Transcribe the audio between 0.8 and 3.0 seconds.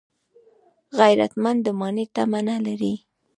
غیرتمند د ماڼۍ تمه نه لري